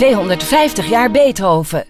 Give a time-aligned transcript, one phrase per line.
[0.00, 1.84] 250 jaar Beethoven.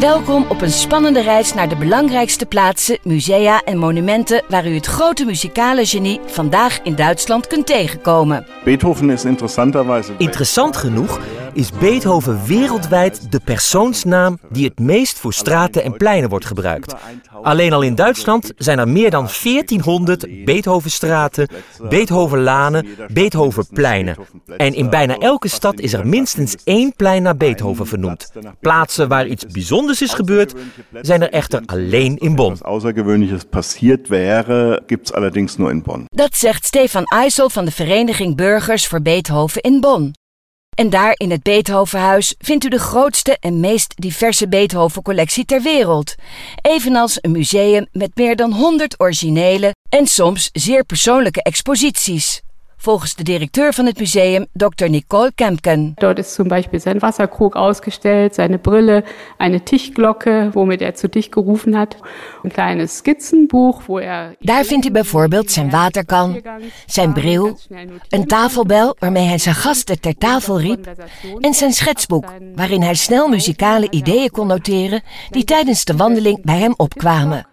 [0.00, 4.86] Welkom op een spannende reis naar de belangrijkste plaatsen, musea en monumenten waar u het
[4.86, 8.46] grote muzikale genie vandaag in Duitsland kunt tegenkomen.
[8.64, 10.12] Beethoven is interessanterweise.
[10.18, 11.20] Interessant genoeg
[11.58, 16.94] is Beethoven wereldwijd de persoonsnaam die het meest voor straten en pleinen wordt gebruikt.
[17.42, 21.48] Alleen al in Duitsland zijn er meer dan 1400 Beethovenstraten,
[21.88, 24.16] Beethovenlanen, Beethovenpleinen.
[24.56, 28.32] En in bijna elke stad is er minstens één plein naar Beethoven vernoemd.
[28.60, 30.54] Plaatsen waar iets bijzonders is gebeurd,
[31.00, 32.56] zijn er echter alleen in Bonn.
[32.62, 36.04] Außergewöhnliches passiert wäre, gibt's allerdings nur in Bonn.
[36.06, 40.12] Dat zegt Stefan Eisel van de Vereniging Burgers voor Beethoven in Bonn.
[40.78, 46.14] En daar in het Beethovenhuis vindt u de grootste en meest diverse Beethoven-collectie ter wereld.
[46.60, 52.42] Evenals een museum met meer dan 100 originele en soms zeer persoonlijke exposities.
[52.80, 54.88] Volgens de directeur van het museum, Dr.
[54.88, 55.92] Nicole Kempken.
[55.94, 59.04] Dort ist zum Beispiel sein Wasserkrug ausgestellt, seine Brille,
[59.38, 61.96] eine Tischglocke, womit er zu dich gerufen hat,
[62.42, 64.36] een kleines Skizzenbuch, wo er...
[64.38, 66.42] Daar vindt u bijvoorbeeld zijn waterkan,
[66.86, 67.58] zijn bril,
[68.08, 70.86] een tafelbel waarmee hij zijn gasten ter tafel riep
[71.40, 76.58] en zijn schetsboek waarin hij snel muzikale ideeën kon noteren die tijdens de wandeling bij
[76.58, 77.46] hem opkwamen.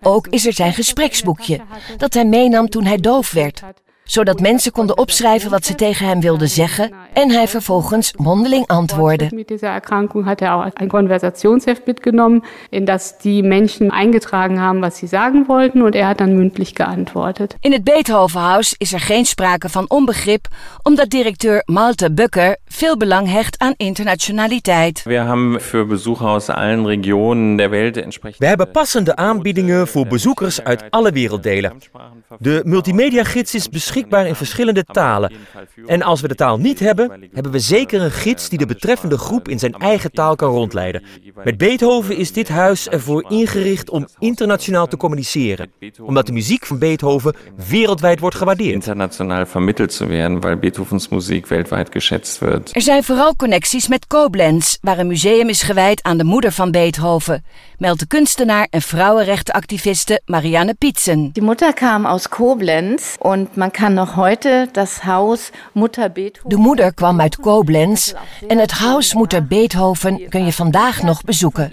[0.00, 1.60] Ook is er zijn gespreksboekje
[1.96, 3.62] dat hij meenam toen hij doof werd
[4.10, 9.28] zodat mensen konden opschrijven wat ze tegen hem wilden zeggen en hij vervolgens mondeling antwoordde.
[9.34, 14.80] Mit dieser Erkrankung hat er auch ein Konversationsheft mitgenommen, in das die Menschen eingetragen haben,
[14.80, 17.56] was sie sagen wollten und er hat dann mündlich geantwortet.
[17.60, 20.48] In het Beethovenhuis is er geen sprake van onbegrip,
[20.82, 25.02] omdat directeur Malte Bucker veel belang hecht aan internationaliteit.
[25.04, 28.40] Wir haben für Besucher aus allen Regionen der Welt entsprechend.
[28.40, 31.72] We hebben passende aanbiedingen voor bezoekers uit alle werelddelen.
[32.38, 35.32] De multimedia-gids is beschikbaar in verschillende talen.
[35.86, 39.18] En als we de taal niet hebben, hebben we zeker een gids die de betreffende
[39.18, 41.02] groep in zijn eigen taal kan rondleiden.
[41.44, 45.72] Met Beethoven is dit huis ervoor ingericht om internationaal te communiceren,
[46.02, 47.36] omdat de muziek van Beethoven
[47.68, 48.58] wereldwijd wordt gewaardeerd.
[48.80, 52.70] international vermittelt zu werden, weil Beethovens Musik weltweit geschätzt wird.
[52.74, 56.70] Er zijn vooral connecties met Koblenz, waar een museum is gewijd aan de moeder van
[56.70, 57.44] Beethoven,
[57.78, 61.32] meldt de kunstenaar en vrouwenrechtenactiviste Marianne Pietzen.
[61.32, 66.48] Die Mutter kam aus Koblenz und man kann noch heute das Haus Mutter Beethoven.
[66.50, 68.12] De moeder kwam uit Koblenz
[68.48, 71.72] en het huis Moeder Beethoven kun je vandaag nog bezoeken.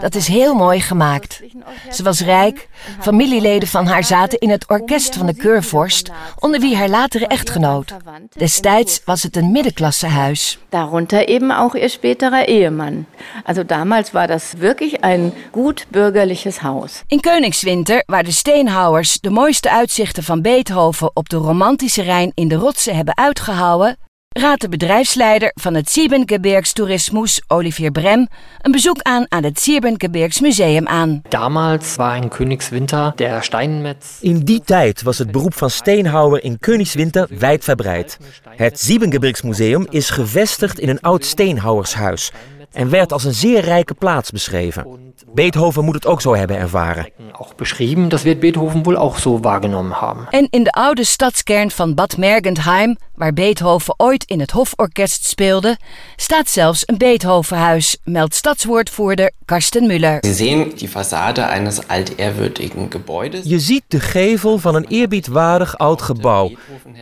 [0.00, 1.42] Dat is heel mooi gemaakt.
[1.90, 2.68] Ze was rijk,
[3.00, 7.94] familieleden van haar zaten in het orkest van de keurvorst, onder wie haar latere echtgenoot.
[8.36, 10.58] Destijds was het een middenklassehuis.
[10.68, 13.06] Darunter eben auch ihr späterer Ehemann.
[13.44, 17.02] Also damals war das wirklich ein gut bürgerliches Haus.
[17.06, 22.48] In Koningswinter, waar de steenhouwers de mooiste uitzichten van Beethoven op de romantische Rijn in
[22.48, 23.96] de rotsen hebben uitgehouwen,
[24.28, 28.26] raadt de bedrijfsleider van het Siebengebirgstourismus, Olivier Brem,
[28.60, 31.22] een bezoek aan aan het Siebengebirgsmuseum aan.
[31.28, 34.20] Damals war in Königswinter der Steinmetz.
[34.20, 38.18] In die tijd was het beroep van steenhouwer in Königswinter wijdverbreid.
[38.48, 42.32] Het Siebengebirgsmuseum is gevestigd in een oud steenhouwershuis
[42.72, 44.86] en werd als een zeer rijke plaats beschreven.
[45.34, 47.10] Beethoven moet het ook zo hebben ervaren.
[47.32, 50.26] Auch beschrieben, das wird Beethoven wohl auch so wahrgenommen haben.
[50.30, 55.76] En in de oude stadskern van Bad Mergentheim, waar Beethoven ooit in het Hoforkest speelde,
[56.16, 60.18] staat zelfs een Beethovenhuis, meldt stadswoordvoerder Karsten Müller.
[60.20, 63.44] Sie sehen die Fassade eines altehrwürdigen Gebäudes.
[63.44, 66.50] Je ziet de gevel van een eerbiedwaardig oud gebouw.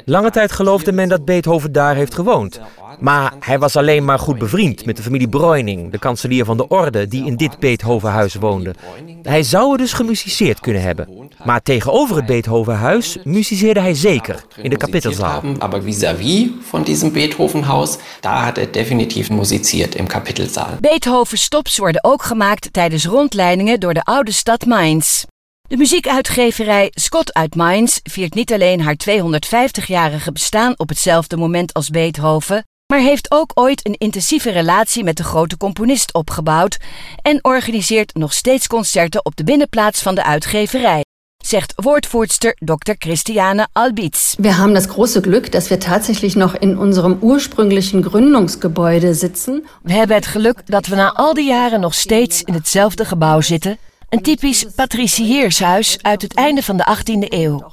[0.05, 2.61] Lange tijd geloofde men dat Beethoven daar heeft gewoond.
[3.01, 5.29] Maar hij was alleen maar goed bevriend met de familie
[5.63, 8.75] Breuning, de kanselier van de orde die in dit Beethovenhuis woonde.
[9.23, 11.09] Hij zou er dus gemusiceerd kunnen hebben.
[11.45, 15.43] Maar tegenover het Beethovenhuis musiceerde hij zeker in de kapittelzaal.
[15.59, 20.69] Aber vis-à-vis von diesem Beethovenhaus, da hat er definitiv musiziert im Kapitelsaal.
[20.81, 25.25] Beethoven stops worden ook gemaakt tijdens rondleidingen door de oude stad Mainz.
[25.69, 31.91] De muziekuitgeverij Scott uit Mainz viert niet alleen haar 250-jarige bestaan op hetzelfde moment als
[31.91, 32.65] Beethoven,
[32.97, 36.77] maar heeft ook ooit een intensieve relatie met de grote componist opgebouwd
[37.23, 41.05] en organiseert nog steeds concerten op de binnenplaats van de uitgeverij,
[41.45, 42.93] zegt woordvoerster Dr.
[42.99, 44.35] Christiane Albitz.
[44.39, 49.67] Wir haben das große Glück, dass wir tatsächlich noch in unserem ursprünglichen Gründungsgebäude sitzen.
[49.83, 53.41] We hebben het geluk dat we na al die jaren nog steeds in hetzelfde gebouw
[53.41, 53.79] zitten.
[54.09, 57.65] Een typisch patriciershuis uit het einde van de 18e eeuw.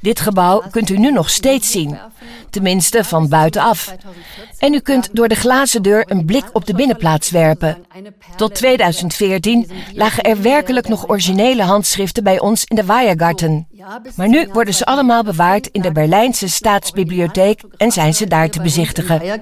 [0.00, 1.98] Dit gebouw kunt u nu nog steeds zien,
[2.50, 3.94] tenminste van buitenaf.
[4.58, 7.84] En u kunt door de glazen deur een blik op de binnenplaats werpen.
[8.36, 13.66] Tot 2014 lagen er werkelijk nog originele handschriften bij ons in de Weiergarten.
[14.16, 18.62] Maar nu worden ze allemaal bewaard in de Berlijnse Staatsbibliotheek en zijn ze daar te
[18.62, 19.40] bezichtigen.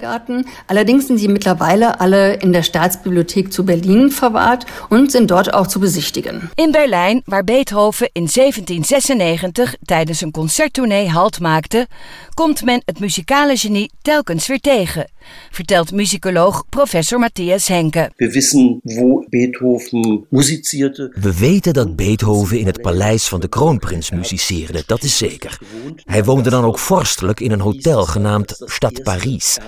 [0.67, 5.67] Allerdings zijn ze mittlerweile alle in de Staatsbibliotheek zu Berlin verwaard en zijn dort ook
[5.67, 6.51] te bezichtigen.
[6.55, 11.87] In Berlijn, waar Beethoven in 1796 tijdens een concerttournee halt maakte,
[12.35, 15.11] komt men het muzikale genie telkens weer tegen,
[15.51, 18.11] vertelt muzikoloog professor Matthias Henke.
[18.17, 20.27] We weten wo Beethoven.
[21.21, 25.59] We weten dat Beethoven in het paleis van de kroonprins musiceerde, dat is zeker.
[26.05, 29.59] Hij woonde dan ook vorstelijk in een hotel genaamd Stad Paris.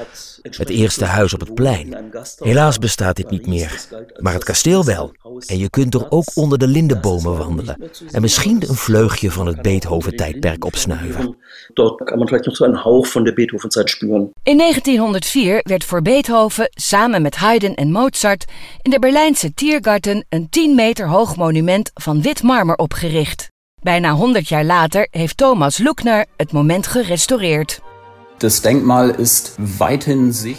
[0.43, 2.11] Het eerste huis op het plein.
[2.39, 3.87] Helaas bestaat dit niet meer,
[4.21, 5.13] maar het kasteel wel.
[5.47, 7.91] En je kunt er ook onder de lindenbomen wandelen.
[8.11, 11.37] En misschien een vleugje van het Beethoven-tijdperk opsnuiven.
[11.75, 14.31] Dort kan man vielleicht nog zo een hauch van de Beethoven-tijd spüren.
[14.43, 18.45] In 1904 werd voor Beethoven samen met Haydn en Mozart
[18.83, 23.49] in de Berlijnse Tiergarten een 10 meter hoog monument van wit marmer opgericht.
[23.83, 27.81] Bijna 100 jaar later heeft Thomas Luckner het moment gerestaureerd.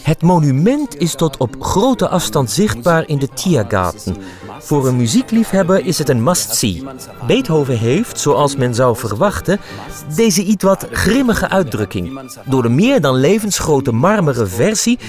[0.04, 4.16] Het monument is tot op grote afstand zichtbaar in de Tiergarten.
[4.62, 6.84] Voor een muziekliefhebber is het een must-see.
[7.28, 9.60] Beethoven heeft, zoals men zou verwachten,
[10.16, 12.19] deze iets wat grimmige uitdrukking.
[12.46, 15.00] Door de meer dan levensgrote marmeren versie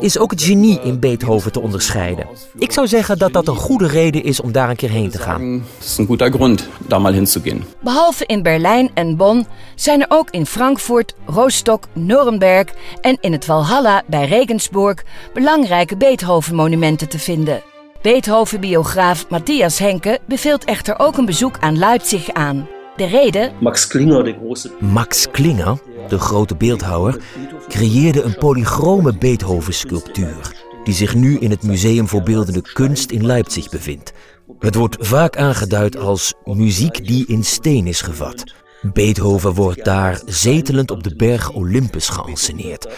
[0.00, 2.26] is ook het genie in Beethoven te onderscheiden.
[2.58, 5.18] Ik zou zeggen dat dat een goede reden is om daar een keer heen te
[5.18, 5.62] gaan.
[5.78, 7.64] Das ist ein guter Grund, da mal hinzugehen.
[7.80, 12.66] Behalve in Berlijn en Bonn zijn er ook in Frankfurt, Rostock, Nuremberg
[13.00, 17.67] en in het Walhalla bij Regensburg belangrijke Beethoven-monumenten te vinden.
[18.02, 22.68] Beethoven-biograaf Matthias Henke beveelt echter ook een bezoek aan Leipzig aan.
[22.96, 23.52] De reden?
[23.60, 25.78] Max Klinger, de große Max Klinger,
[26.08, 27.20] de grote beeldhouwer,
[27.68, 30.54] creëerde een polychrome Beethoven-sculptuur,
[30.84, 34.12] die zich nu in het Museum voor Beeldende Kunst in Leipzig bevindt.
[34.58, 38.44] Het wordt vaak aangeduid als muziek die in steen is gevat.
[38.82, 42.88] Beethoven wordt daar zetelend op de berg Olympus geanceneerd,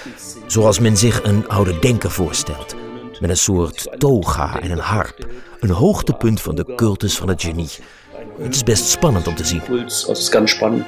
[0.47, 2.75] zoals men zich een oude denker voorstelt,
[3.21, 5.27] met een soort toga en een harp,
[5.61, 7.71] een hoogtepunt van de cultus van het genie.
[8.41, 9.63] Het is best spannend om te zien.
[10.31, 10.87] Ganz spannend.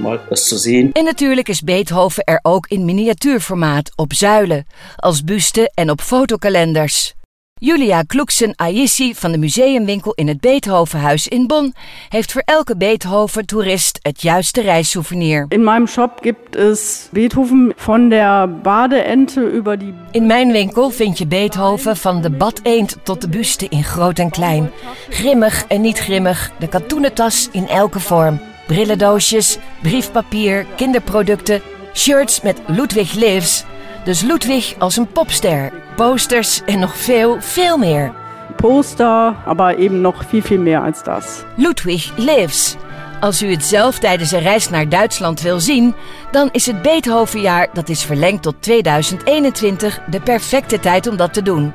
[0.93, 7.15] En natuurlijk is Beethoven er ook in miniatuurformaat, op zuilen, als buste en op fotokalenders.
[7.65, 11.75] Julia Kloeksen-Ayissi van de museumwinkel in het Beethovenhuis in Bonn
[12.09, 15.47] heeft voor elke Beethoven-toerist het juiste reissouvenir.
[15.49, 21.19] In meinem Shop gibt es Beethoven von der Badeente über die In mijn winkel vind
[21.19, 24.71] je Beethoven van de badeend tot de buste in groot en klein.
[25.09, 28.41] Grimmig en niet grimmig, de katoenen tas in elke vorm.
[28.67, 31.63] Brillendoosjes, briefpapier, kinderproducten,
[31.95, 33.65] shirts met Ludwig Lives.
[34.05, 38.13] Dus Ludwig als een popster, posters en nog veel, veel meer.
[38.57, 41.43] Poster, aber eben noch viel, viel mehr als das.
[41.57, 42.77] Ludwig Lives.
[43.21, 45.95] Als u het zelf tijdens een reis naar Duitsland wil zien,
[46.31, 51.43] dan is het Beethovenjaar, dat is verlengd tot 2021, de perfecte tijd om dat te
[51.43, 51.73] doen.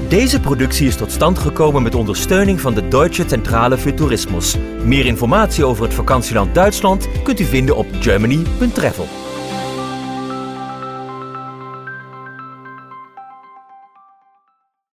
[0.08, 4.56] Deze productie is tot stand gekomen met ondersteuning van de Deutsche Zentrale für Tourismus.
[4.84, 9.23] Meer informatie over het vakantieland Duitsland kunt u vinden op germany.travel.